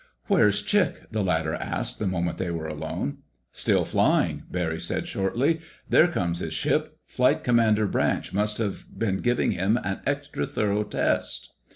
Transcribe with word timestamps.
"Where's 0.25 0.63
Chick?" 0.63 1.03
the 1.11 1.21
latter 1.23 1.53
asked, 1.53 1.99
the 1.99 2.07
moment 2.07 2.39
they 2.39 2.49
were 2.49 2.65
alone. 2.67 3.19
"Still 3.51 3.85
flying," 3.85 4.41
Barry 4.49 4.79
said 4.79 5.07
shortly. 5.07 5.59
"There 5.87 6.07
comes 6.07 6.39
his 6.39 6.55
ship. 6.55 6.97
Flight 7.05 7.43
Commander 7.43 7.85
Branch 7.85 8.33
must 8.33 8.57
have 8.57 8.85
been 8.97 9.17
giving 9.17 9.51
him 9.51 9.77
an 9.83 9.99
extra 10.07 10.47
thorough 10.47 10.83
test." 10.85 11.53